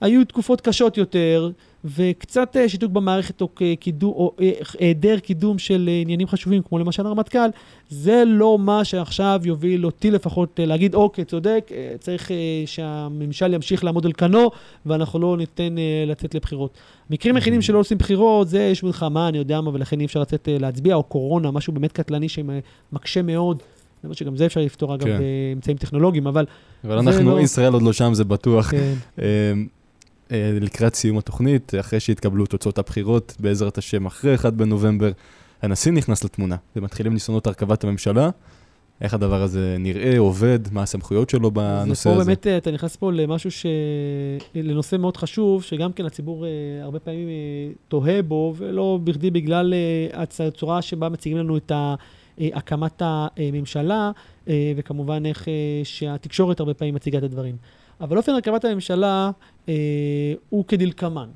[0.00, 1.50] שהיו תקופות קשות יותר,
[1.84, 3.48] וקצת אה, שיתוק במערכת או,
[3.80, 7.48] קידום, או אה, היעדר קידום של אה, עניינים חשובים, כמו למשל הרמטכ"ל,
[7.88, 12.30] זה לא מה שעכשיו יוביל אותי לפחות להגיד, אוקיי, צודק, צריך
[12.66, 14.50] שהממשל ימשיך לעמוד על כנו,
[14.86, 15.74] ואנחנו לא ניתן
[16.06, 16.78] לצאת לבחירות.
[17.10, 20.48] מקרים היחידים שלא עושים בחירות, זה יש מלחמה, אני יודע מה, ולכן אי אפשר לצאת
[20.60, 23.62] להצביע, או קורונה, משהו באמת קטלני שמקשה מאוד.
[24.04, 25.18] למרות שגם זה אפשר לפתור, אגב, כן.
[25.18, 26.44] באמצעים טכנולוגיים, אבל...
[26.84, 27.40] אבל אנחנו, לא...
[27.40, 28.70] ישראל עוד לא שם, זה בטוח.
[28.70, 28.94] כן.
[30.32, 35.10] אה, לקראת סיום התוכנית, אחרי שהתקבלו תוצאות הבחירות, בעזרת השם, אחרי 1 בנובמבר,
[35.62, 38.30] הנשיא נכנס לתמונה, ומתחילים ניסיונות הרכבת הממשלה.
[39.00, 42.24] איך הדבר הזה נראה, עובד, מה הסמכויות שלו בנושא הזה?
[42.24, 43.66] באמת, אה, אתה נכנס פה למשהו ש...
[44.54, 46.50] לנושא מאוד חשוב, שגם כן הציבור אה,
[46.82, 47.28] הרבה פעמים
[47.88, 49.74] תוהה בו, ולא בכדי בגלל
[50.12, 51.72] הצורה שבה מציגים לנו את
[52.38, 54.10] הקמת הממשלה,
[54.76, 55.48] וכמובן איך
[55.84, 57.56] שהתקשורת הרבה פעמים מציגה את הדברים.
[58.00, 59.30] אבל אופן הרכבת הממשלה
[59.68, 59.74] אה,
[60.50, 61.28] הוא כדלקמן.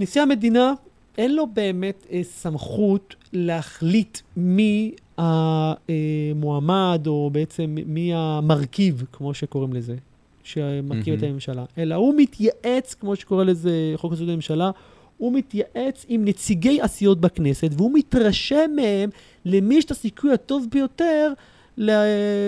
[0.00, 0.72] נשיא המדינה,
[1.18, 9.96] אין לו באמת אה, סמכות להחליט מי המועמד, או בעצם מי המרכיב, כמו שקוראים לזה,
[10.44, 11.18] שמרכיב mm-hmm.
[11.18, 14.70] את הממשלה, אלא הוא מתייעץ, כמו שקורא לזה חוק יסוד הממשלה,
[15.18, 19.10] הוא מתייעץ עם נציגי הסיעות בכנסת, והוא מתרשם מהם
[19.44, 21.32] למי יש את הסיכוי הטוב ביותר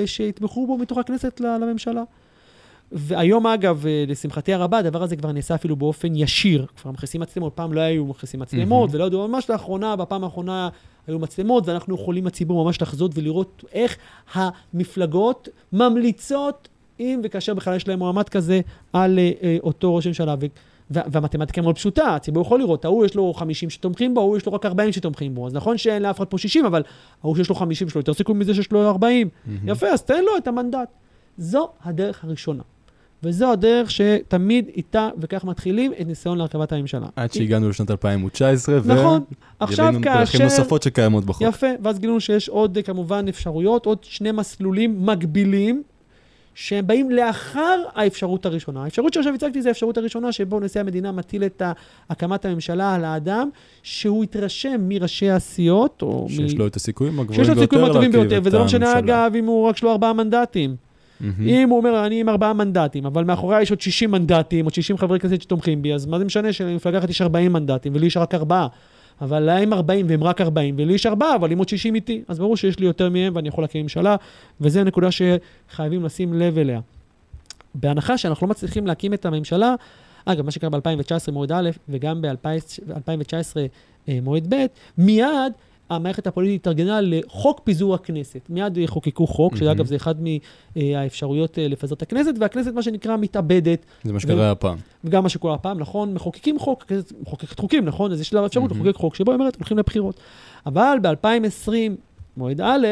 [0.06, 2.02] שיתמכו בו מתוך הכנסת לממשלה.
[2.92, 6.66] והיום, אגב, אה, לשמחתי הרבה, הדבר הזה כבר נעשה אפילו באופן ישיר.
[6.76, 8.94] כבר מכניסים מצלמות, פעם לא היו מכניסים מצלמות, mm-hmm.
[8.94, 10.68] ולא ידעו, ממש לאחרונה, בפעם האחרונה
[11.06, 13.96] היו מצלמות, ואנחנו יכולים, הציבור, ממש לחזות ולראות איך
[14.34, 16.68] המפלגות ממליצות,
[17.00, 18.60] אם וכאשר בכלל יש להם מועמד כזה,
[18.92, 20.34] על אה, אה אותו ראש ממשלה.
[20.90, 24.52] והמתמטיקה מאוד פשוטה, הציבור יכול לראות, ההוא יש לו 50 שתומכים בו, ההוא יש לו
[24.52, 25.46] רק 40 שתומכים בו.
[25.46, 26.82] אז נכון שאין לאף אחד פה 60, אבל
[27.22, 29.28] ההוא שיש לו 50 יש לו יותר סיכוי מזה שיש לו 40.
[29.28, 29.50] Mm-hmm.
[29.66, 30.88] יפה, אז תן לו את המנדט.
[31.38, 32.62] זו הדרך הראשונה.
[33.22, 37.06] וזו הדרך שתמיד איתה, וכך מתחילים את ניסיון להרכבת הממשלה.
[37.16, 39.24] עד שהגענו לשנת 2019, נכון.
[39.60, 39.90] כאשר...
[40.02, 41.42] דרכים נוספות שקיימות בחוק.
[41.42, 45.82] יפה, ואז גילינו שיש עוד כמובן אפשרויות, עוד שני מסלולים מקבילים,
[46.54, 48.84] שהם באים לאחר האפשרות הראשונה.
[48.84, 51.62] האפשרות שעכשיו הצגתי זה האפשרות הראשונה, שבו נשיא המדינה מטיל את
[52.10, 53.48] הקמת הממשלה על האדם,
[53.82, 56.58] שהוא יתרשם מראשי הסיעות, או שיש מ...
[56.58, 59.32] לו את הסיכויים הגבוהים ביותר שיש לו את הסיכויים הטובים ביותר, וזה לא משנה אגב
[59.38, 60.85] אם הוא רק שלו ארבעה מנדטים.
[61.20, 61.42] Mm-hmm.
[61.42, 64.98] אם הוא אומר, אני עם ארבעה מנדטים, אבל מאחורי יש עוד 60 מנדטים, עוד 60
[64.98, 68.16] חברי כנסת שתומכים בי, אז מה זה משנה שלמפלגה אחת יש 40 מנדטים ולי יש
[68.16, 68.66] רק ארבעה?
[69.20, 72.22] אבל להם 40 והם רק 40, ולי יש ארבעה, אבל עם עוד 60 איתי.
[72.28, 74.16] אז ברור שיש לי יותר מהם ואני יכול להקים ממשלה,
[74.60, 76.80] וזו נקודה שחייבים לשים לב אליה.
[77.74, 79.74] בהנחה שאנחנו לא מצליחים להקים את הממשלה,
[80.24, 83.56] אגב, מה שקרה ב-2019 מועד א' וגם ב-2019
[84.08, 84.66] אה, מועד ב',
[84.98, 85.52] מיד
[85.90, 88.46] המערכת הפוליטית התארגנה לחוק פיזור הכנסת.
[88.48, 89.58] מיד יחוקקו חוק, mm-hmm.
[89.58, 90.14] שאגב זה אחד
[90.76, 93.86] מהאפשרויות אה, לפזר את הכנסת, והכנסת, מה שנקרא, מתאבדת.
[94.04, 94.78] זה מה שקרה הפעם.
[95.04, 96.14] וגם מה שקורה הפעם, נכון?
[96.14, 98.12] מחוקקים חוק, הכנסת מחוקקת חוקים, נכון?
[98.12, 98.74] אז יש לה אפשרות mm-hmm.
[98.74, 100.20] לחוקק חוק, שבו היא אומרת, הולכים לבחירות.
[100.66, 101.72] אבל ב-2020,
[102.36, 102.86] מועד א',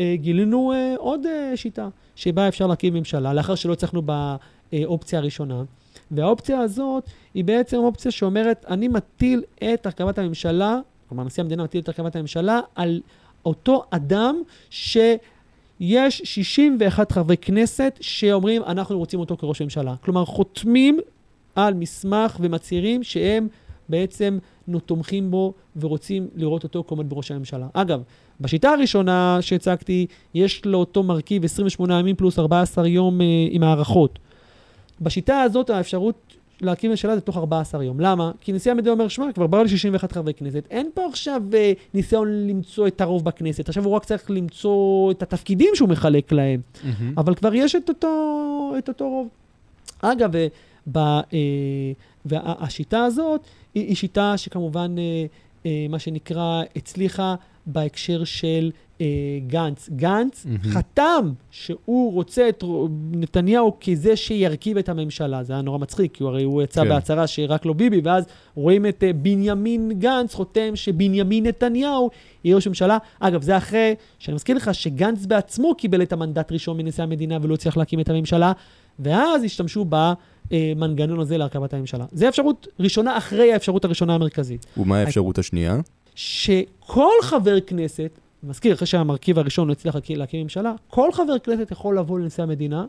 [0.00, 1.20] אה, גילינו אה, עוד
[1.54, 4.02] שיטה, שבה אפשר להקים ממשלה, לאחר שלא הצלחנו
[4.72, 5.62] באופציה הראשונה.
[6.10, 7.04] והאופציה הזאת
[7.34, 9.42] היא בעצם אופציה שאומרת, אני מטיל
[9.74, 10.78] את הרכבת הממשלה
[11.08, 13.00] כלומר, נשיא המדינה מטיל את הרכבת הממשלה על
[13.44, 14.36] אותו אדם
[14.70, 19.94] שיש 61 חברי כנסת שאומרים, אנחנו רוצים אותו כראש ממשלה.
[20.00, 20.98] כלומר, חותמים
[21.54, 23.48] על מסמך ומצהירים שהם
[23.88, 24.38] בעצם
[24.86, 27.66] תומכים בו ורוצים לראות אותו כעומד בראש הממשלה.
[27.72, 28.02] אגב,
[28.40, 34.18] בשיטה הראשונה שהצגתי, יש לאותו מרכיב 28 ימים פלוס 14 יום אה, עם הערכות.
[35.00, 38.00] בשיטה הזאת האפשרות להקים ממשלה זה תוך 14 יום.
[38.00, 38.30] למה?
[38.40, 41.72] כי נשיא המדינה אומר, שמע, כבר באו לי 61 חברי כנסת, אין פה עכשיו אה,
[41.94, 46.60] ניסיון למצוא את הרוב בכנסת, עכשיו הוא רק צריך למצוא את התפקידים שהוא מחלק להם,
[47.16, 49.28] אבל כבר יש את אותו, את אותו רוב.
[50.02, 50.46] אגב, אה,
[50.92, 51.22] ב, אה,
[52.24, 53.40] והשיטה הזאת
[53.74, 55.26] היא, היא שיטה שכמובן, אה,
[55.66, 57.34] אה, מה שנקרא, הצליחה
[57.66, 59.06] בהקשר של אה,
[59.46, 59.88] גנץ.
[59.96, 60.58] גנץ מהמם.
[60.62, 62.64] חתם שהוא רוצה את
[63.12, 65.42] נתניהו כזה שירכיב את הממשלה.
[65.42, 66.88] זה היה נורא מצחיק, כי הוא הרי הוא יצא כן.
[66.88, 68.24] בהצהרה שרק לא ביבי, ואז
[68.54, 72.10] רואים את אה, בנימין גנץ חותם שבנימין נתניהו
[72.44, 72.98] יהיה ראש ממשלה.
[73.20, 77.54] אגב, זה אחרי, שאני מזכיר לך שגנץ בעצמו קיבל את המנדט ראשון מנשיא המדינה ולא
[77.54, 78.52] הצליח להקים את הממשלה,
[78.98, 82.04] ואז השתמשו במנגנון הזה להרכבת הממשלה.
[82.12, 84.66] זו אפשרות ראשונה אחרי האפשרות הראשונה המרכזית.
[84.76, 85.80] ומה האפשרות השנייה?
[86.16, 91.98] שכל חבר כנסת, מזכיר, אחרי שהמרכיב הראשון לא הצליח להקים- ממשלה, כל חבר כנסת יכול
[91.98, 92.86] לבוא לנשיא המדינה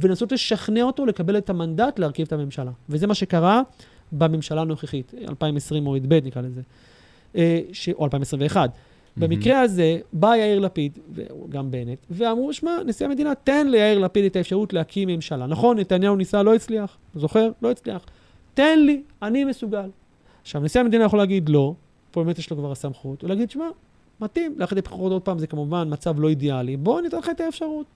[0.00, 2.70] ולנסות לשכנע אותו לקבל את המנדט להרכיב את הממשלה.
[2.88, 3.62] וזה מה שקרה
[4.12, 6.60] בממשלה הנוכחית, 2020 מועד ב' נקרא לזה,
[7.36, 7.88] אה, ש...
[7.88, 8.70] או 2021.
[9.16, 14.36] במקרה הזה בא יאיר לפיד, וגם בנט, ואמרו, שמע, נשיא המדינה, תן ליאיר לפיד את
[14.36, 15.46] האפשרות להקים ממשלה.
[15.46, 17.50] נכון, נתניהו ניסה, לא הצליח, זוכר?
[17.62, 18.06] לא הצליח.
[18.54, 19.90] תן לי, אני מסוגל.
[20.42, 21.74] עכשיו, נשיא המדינה יכול להגיד לא,
[22.10, 23.68] פה באמת יש לו כבר הסמכות, ולהגיד, שמע,
[24.20, 27.86] מתאים, ללכת לבחירות עוד פעם זה כמובן מצב לא אידיאלי, בוא ניתן לך את האפשרות.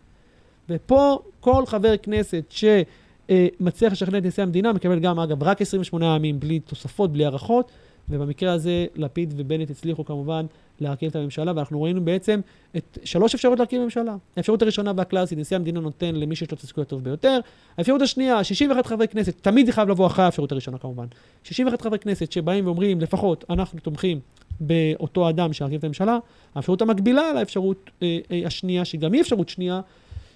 [0.68, 6.40] ופה כל חבר כנסת שמצליח לשכנע את נשיא המדינה מקבל גם, אגב, רק 28 ימים
[6.40, 7.70] בלי תוספות, בלי הערכות,
[8.08, 10.46] ובמקרה הזה לפיד ובנט הצליחו כמובן
[10.80, 12.40] להרכיב את הממשלה, ואנחנו ראינו בעצם
[12.76, 14.16] את שלוש אפשרויות להרכיב ממשלה.
[14.36, 17.40] האפשרות הראשונה והקלאסית, נשיא המדינה נותן למי שיש לו את הסיכוי הטוב ביותר.
[17.78, 21.06] האפשרות השנייה, 61 חברי כנסת, תמיד זה חייב לבוא אחרי האפשרות הראשונה כמובן.
[21.44, 24.20] 61 חברי כנסת שבאים ואומרים, לפחות אנחנו תומכים
[24.60, 26.18] באותו אדם שירכיב את הממשלה.
[26.54, 29.80] האפשרות המקבילה לאפשרות אה, אה, השנייה, שגם היא אפשרות שנייה,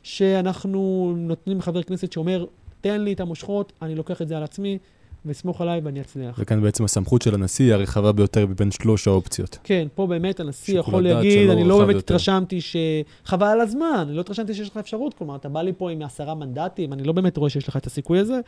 [0.03, 2.45] שאנחנו נותנים חבר כנסת שאומר,
[2.81, 4.79] תן לי את המושכות, אני לוקח את זה על עצמי,
[5.29, 6.38] וסמוך עליי ואני אצליח.
[6.38, 9.59] וכאן בעצם הסמכות של הנשיא היא הרחבה ביותר מבין שלוש האופציות.
[9.64, 12.77] כן, פה באמת הנשיא יכול להגיד, אני לא באמת יותר." התרשמתי ש...
[13.25, 16.03] חבל על הזמן, אני לא התרשמתי שיש לך אפשרות, כלומר, אתה בא לי פה עם
[16.03, 18.41] עשרה מנדטים, אני לא באמת רואה שיש לך את הסיכוי הזה.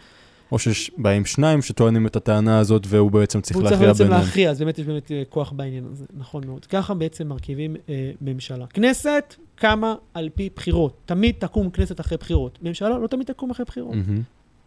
[0.52, 4.22] או שבאים שניים שטוענים את הטענה הזאת והוא בעצם צריך הוא צריך להכריע בעצם ביניהם.
[4.22, 6.66] להכריע, אז באמת יש באמת אה, כוח בעניין הזה, נכון מאוד.
[6.66, 8.66] ככה בעצם מרכיבים אה, ממשלה.
[8.66, 11.00] כנסת קמה על פי בחירות.
[11.06, 12.58] תמיד תקום כנסת אחרי בחירות.
[12.62, 13.94] ממשלה לא תמיד תקום אחרי בחירות.
[13.94, 14.22] מהמם.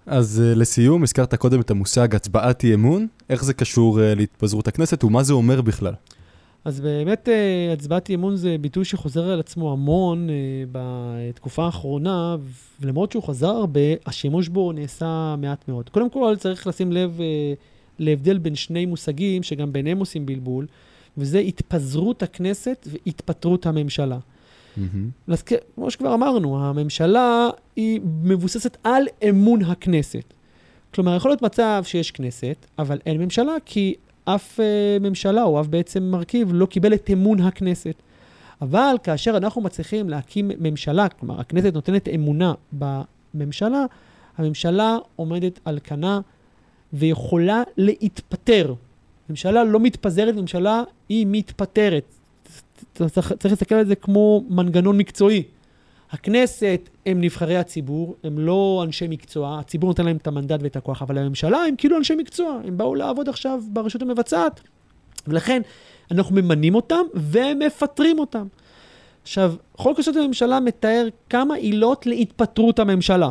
[0.05, 4.67] אז אה, לסיום, הזכרת קודם את המושג הצבעת אי אמון, איך זה קשור אה, להתפזרות
[4.67, 5.93] הכנסת ומה זה אומר בכלל?
[6.65, 10.35] אז באמת אה, הצבעת אי אמון זה ביטוי שחוזר על עצמו המון אה,
[10.71, 12.35] בתקופה האחרונה,
[12.81, 15.89] ולמרות שהוא חזר הרבה, השימוש בו נעשה מעט מאוד.
[15.89, 17.53] קודם כל צריך לשים לב אה,
[17.99, 20.67] להבדל בין שני מושגים שגם ביניהם עושים בלבול,
[21.17, 24.17] וזה התפזרות הכנסת והתפטרות הממשלה.
[24.77, 25.09] מהמם.
[25.27, 30.33] להזכיר, כמו שכבר אמרנו, הממשלה היא מבוססת על אמון הכנסת.
[30.93, 35.67] כלומר, יכול להיות מצב שיש כנסת, אבל אין ממשלה, כי אף אה, ממשלה או אף
[35.67, 37.95] בעצם מרכיב לא קיבל את אמון הכנסת.
[38.61, 43.85] אבל כאשר אנחנו מצליחים להקים ממשלה, כלומר, הכנסת נותנת אמונה בממשלה,
[44.37, 46.19] הממשלה עומדת על כנה
[46.93, 48.73] ויכולה להתפטר.
[49.29, 52.15] ממשלה לא מתפזרת, ממשלה היא מתפטרת.
[52.93, 55.43] צריך, צריך להסתכל על זה כמו מנגנון מקצועי.
[56.11, 61.01] הכנסת הם נבחרי הציבור, הם לא אנשי מקצוע, הציבור נותן להם את המנדט ואת הכוח,
[61.01, 64.61] אבל הממשלה הם כאילו אנשי מקצוע, הם באו לעבוד עכשיו ברשות המבצעת,
[65.27, 65.61] ולכן
[66.11, 68.47] אנחנו ממנים אותם ומפטרים אותם.
[69.23, 73.29] עכשיו, חוק יסוד הממשלה מתאר כמה עילות להתפטרות הממשלה.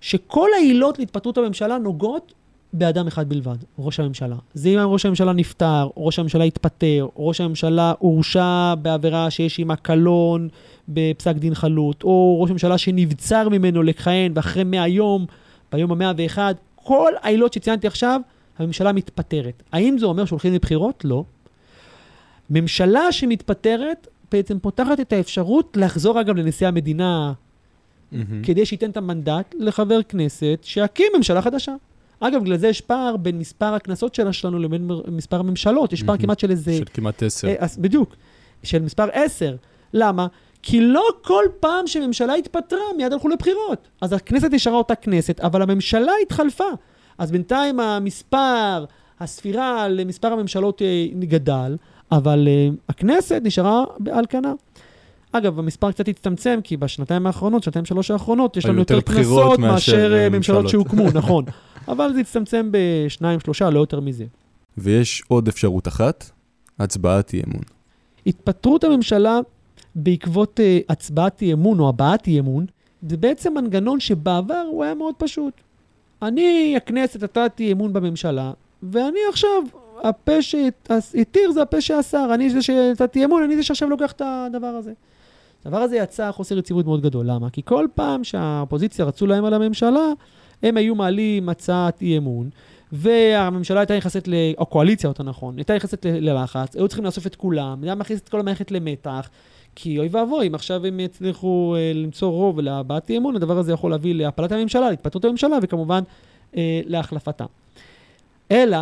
[0.00, 2.32] שכל העילות להתפטרות הממשלה נוגעות
[2.76, 4.36] באדם אחד בלבד, ראש הממשלה.
[4.54, 9.58] זה אם ראש הממשלה נפטר, או ראש הממשלה התפטר, או ראש הממשלה הורשע בעבירה שיש
[9.58, 10.48] עימה קלון
[10.88, 15.26] בפסק דין חלוט, או ראש הממשלה שנבצר ממנו לכהן ואחרי 100 יום,
[15.72, 18.20] ביום המאה ואחד, כל העילות שציינתי עכשיו,
[18.58, 19.62] הממשלה מתפטרת.
[19.72, 21.04] האם זה אומר שהולכים לבחירות?
[21.04, 21.24] לא.
[22.50, 27.32] ממשלה שמתפטרת בעצם פותחת את האפשרות לחזור אגב לנשיא המדינה
[28.12, 28.42] מהמם.
[28.42, 31.74] כדי שייתן את המנדט לחבר כנסת שיקים ממשלה חדשה.
[32.26, 35.92] אגב, בגלל זה יש פער בין מספר הכנסות שלה שלנו לבין מספר הממשלות.
[35.92, 36.16] יש פער.
[36.16, 36.76] כמעט של איזה...
[36.76, 37.48] של כמעט עשר.
[37.48, 38.16] אה, בדיוק,
[38.62, 39.56] של מספר 10.
[39.94, 40.26] למה?
[40.62, 43.88] כי לא כל פעם שממשלה התפטרה, מיד הלכו לבחירות.
[44.00, 46.64] אז הכנסת נשארה אותה כנסת, אבל הממשלה התחלפה.
[47.18, 48.84] אז בינתיים המספר,
[49.20, 51.76] הספירה למספר הממשלות אה, גדל,
[52.12, 54.52] אבל אה, הכנסת נשארה על כנה.
[55.32, 60.28] אגב, המספר קצת הצטמצם, כי בשנתיים האחרונות, שנתיים שלוש האחרונות, יש לנו יותר כנסות מאשר,
[60.30, 60.68] ממשלות.
[60.68, 61.44] שהוקמו, נכון.
[61.88, 64.24] אבל זה הצטמצם בשניים, שלושה, לא יותר מזה.
[64.78, 66.30] ויש עוד אפשרות אחת,
[66.78, 67.62] הצבעת אי אמון.
[68.26, 69.40] התפטרות הממשלה
[69.94, 72.66] בעקבות uh, הצבעת אי אמון או הבעת אי אמון
[73.08, 75.54] זה בעצם מנגנון שבעבר הוא היה מאוד פשוט.
[76.22, 79.62] אני, הכנסת, נתתי אמון בממשלה, ואני עכשיו,
[80.02, 82.34] הפה שהתיר זה הפה שאסר.
[82.34, 84.92] אני זה שנתתי אמון, אני זה שעכשיו לוקח את הדבר הזה.
[85.64, 87.26] הדבר הזה יצר חוסר יציבות מאוד גדול.
[87.30, 87.50] למה?
[87.50, 90.12] כי כל פעם שהאופוזיציה רצו להם על הממשלה,
[90.64, 92.50] הם היו מעלים הצעת אי אמון,
[92.92, 94.28] והממשלה הייתה נכנסת.
[94.58, 98.20] או קואליציה, יותר נכון, הייתה נכנסת ללחץ, היו צריכים לאסוף את כולם, זה היה מכניס
[98.20, 99.28] את כל המערכת למתח,
[99.74, 103.72] כי אוי ואבוי, אם עכשיו הם יצליחו אה, למצוא רוב להבעת אי אמון, הדבר הזה
[103.72, 106.02] יכול להביא להפלת הממשלה, להתפטרות הממשלה, וכמובן
[106.56, 107.44] אה, להחלפתה.
[108.50, 108.78] אלא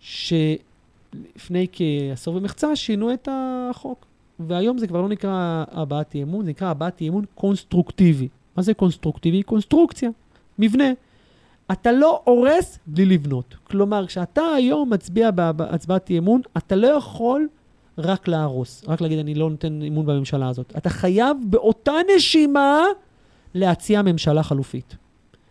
[0.00, 4.06] שלפני כעשור ומחצה שינו את החוק.
[4.40, 8.28] והיום זה כבר לא נקרא הבעת אי אמון, זה נקרא הבעת אי אמון קונסטרוקטיבי.
[8.56, 9.42] מה זה קונסטרוקטיבי?
[9.42, 10.10] קונסטרוקציה,
[10.58, 10.92] מבנה.
[11.72, 13.56] אתה לא הורס בלי לבנות.
[13.64, 17.48] כלומר, כשאתה היום מצביע בהצבעת אי אמון, אתה לא יכול
[17.98, 20.72] רק להרוס, רק להגיד, אני לא נותן אמון בממשלה הזאת.
[20.76, 22.82] אתה חייב באותה נשימה
[23.54, 24.96] להציע ממשלה חלופית.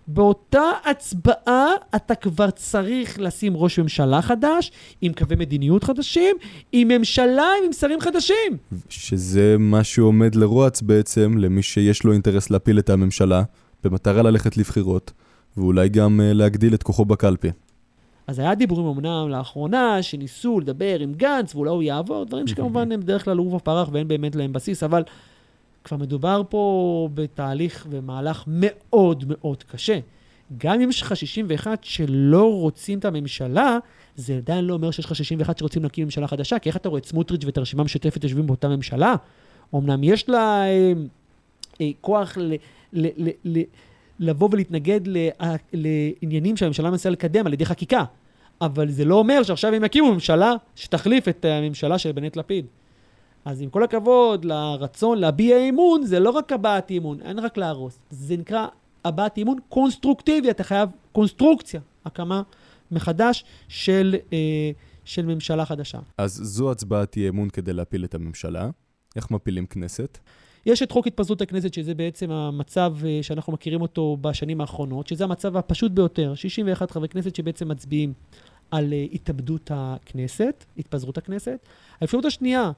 [0.08, 6.36] באותה הצבעה אתה כבר צריך לשים ראש ממשלה חדש, עם קווי מדיניות חדשים,
[6.72, 8.58] עם ממשלה עם שרים חדשים.
[8.89, 13.43] שזה מה שעומד לרועץ בעצם למי שיש לו אינטרס להפיל את הממשלה,
[13.89, 15.12] במטרה ללכת לבחירות,
[15.58, 17.50] ואולי גם uh, להגדיל את כוחו בקלפי.
[18.28, 23.00] אז היה דיבורים אמנם לאחרונה, שניסו לדבר עם גנץ, ואולי הוא יעבור, דברים שכמובן הם
[23.00, 25.04] בדרך כלל עורבא פרח ואין באמת להם בסיס, אבל
[25.84, 30.00] כבר מדובר פה בתהליך ומהלך מאוד מאוד קשה.
[30.58, 33.78] גם אם יש לך 61 שלא רוצים את הממשלה,
[34.15, 37.00] זה עדיין לא אומר שיש לך 61 שרוצים להקים ממשלה חדשה, כי איך אתה רואה
[37.00, 39.15] את סמוטריץ' ואת הרשימה המשותפת יושבים באותה ממשלה?
[39.76, 40.93] אמנם יש לה אה,
[41.82, 42.54] אה, כוח ל,
[42.93, 43.62] ל, ל, ל,
[44.19, 45.02] לבוא ולהתנגד
[45.73, 48.04] לעניינים שהממשלה מנסה לקדם על ידי חקיקה,
[48.62, 52.65] אבל זה לא אומר שעכשיו הם יקימו ממשלה שתחליף את הממשלה של בנט לפיד.
[53.45, 58.00] אז עם כל הכבוד לרצון להביע אמון, זה לא רק הבעת אמון, אין רק להרוס.
[58.10, 58.67] זה נקרא
[59.06, 62.41] הבעת אמון קונסטרוקטיבי, אתה חייב קונסטרוקציה, הקמה
[62.91, 64.71] מחדש של, אה,
[65.06, 66.00] של ממשלה חדשה.
[66.17, 68.69] אז זו הצבעת אי אמון כדי להפיל את הממשלה.
[69.15, 70.17] איך מפילים כנסת?
[70.67, 75.23] יש את חוק התפזרות הכנסת, שזה בעצם המצב אה, שאנחנו מכירים אותו בשנים האחרונות, שזה
[75.23, 78.13] המצב הפשוט ביותר, 61 חברי כנסת שבעצם מצביעים
[78.71, 81.60] על אה, התאבדות הכנסת, התפזרות הכנסת.
[82.01, 82.71] האפשרות השנייה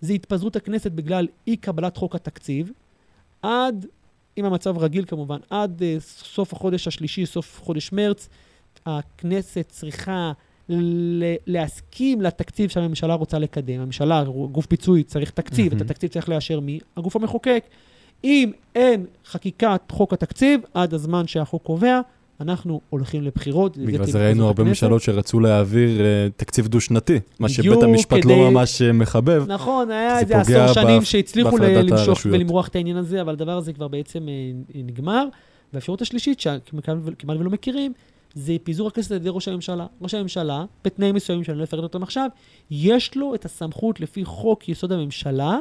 [0.00, 2.70] זה התפזרות הכנסת בגלל אי קבלת חוק התקציב,
[3.42, 3.86] עד,
[4.38, 8.28] אם המצב רגיל כמובן, עד uh, סוף החודש השלישי, סוף חודש מרץ,
[8.86, 10.32] הכנסת צריכה
[11.46, 13.80] להסכים לתקציב שהממשלה רוצה לקדם.
[13.80, 15.76] הממשלה, גוף פיצוי, צריך תקציב, mm-hmm.
[15.76, 16.78] את התקציב צריך לאשר מי?
[16.96, 17.64] הגוף המחוקק.
[18.24, 22.00] אם אין חקיקת חוק התקציב, עד הזמן שהחוק קובע,
[22.40, 23.78] אנחנו הולכים לבחירות.
[23.78, 26.02] בגלל זה ראינו הרבה ממשלות שרצו להעביר uh,
[26.36, 28.28] תקציב דו-שנתי, מה שבית המשפט כדי...
[28.28, 29.44] לא ממש uh, מחבב.
[29.48, 33.88] נכון, היה איזה עשור שנים שהצליחו למשוך ולמרוח את העניין הזה, אבל הדבר הזה כבר
[33.88, 35.26] בעצם uh, נגמר.
[35.72, 37.92] והאפשרות השלישית, שכמעט ולא מכירים,
[38.36, 39.86] זה פיזור הכנסת על ידי ראש הממשלה.
[40.00, 42.28] ראש הממשלה, בתנאים מסוימים שאני לא אפרט אותם עכשיו,
[42.70, 45.58] יש לו את הסמכות לפי חוק יסוד הממשלה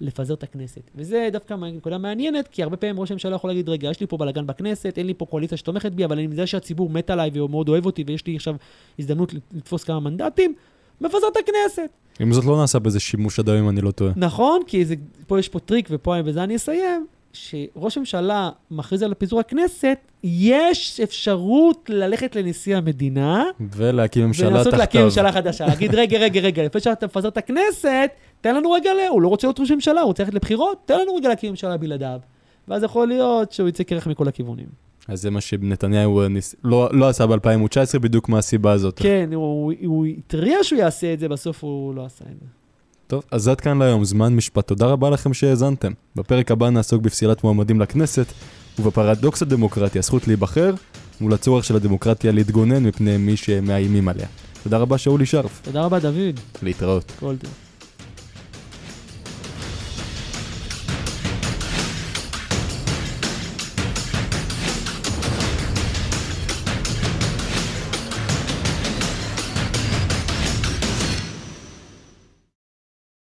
[0.00, 0.80] לפזר את הכנסת.
[0.94, 4.16] וזה דווקא נקודה מעניינת, כי הרבה פעמים ראש הממשלה יכול להגיד, רגע, יש לי פה
[4.16, 7.50] בלאגן בכנסת, אין לי פה קואליציה שתומכת בי, אבל אני מזהה שהציבור מת עליי והוא
[7.50, 8.54] מאוד אוהב אותי, ויש לי עכשיו
[8.98, 10.54] הזדמנות לתפוס כמה מנדטים,
[11.00, 11.90] מפזר את הכנסת.
[12.22, 14.12] אם זאת לא נעשה בזה שימוש עד היום, אני לא טועה.
[14.16, 14.94] נכון, כי זה,
[15.26, 17.06] פה יש פה טריק, ופה בזה אני אסיים.
[17.36, 23.44] שראש הממשלה מכריז על פיזור הכנסת, יש אפשרות ללכת לנשיא המדינה.
[23.76, 24.56] ולהקים ממשלה תחתיו.
[24.56, 25.66] ולנסות להקים ממשלה חדשה.
[25.66, 28.90] להגיד, רגע, רגע, רגע, לפני שאתה מפזר את הכנסת, תן לנו רגע.
[29.10, 31.76] הוא לא רוצה להיות ראש ממשלה, הוא רוצה ללכת לבחירות, תן לנו רגע להקים ממשלה
[31.76, 32.20] בלעדיו.
[32.68, 34.66] ואז יכול להיות שהוא יצא קרח מכל הכיוונים.
[35.08, 36.54] אז זה מה שנתניהו ניס...
[36.64, 38.98] לא, לא עשה ב-2019 בדיוק מהסיבה הזאת.
[38.98, 42.46] כן, הוא התריע שהוא יעשה את זה, בסוף הוא לא עשה את זה.
[43.06, 44.66] טוב, אז עד כאן להיום, זמן משפט.
[44.66, 45.92] תודה רבה לכם שהאזנתם.
[46.16, 48.26] בפרק הבא נעסוק בפסילת מועמדים לכנסת,
[48.78, 50.74] ובפרדוקס הדמוקרטי, הזכות להיבחר,
[51.20, 54.26] מול הצורך של הדמוקרטיה להתגונן מפני מי שמאיימים עליה.
[54.62, 55.60] תודה רבה, שאולי שרף.
[55.64, 56.40] תודה רבה, דוד.
[56.62, 57.12] להתראות.
[57.20, 57.65] כל טוב.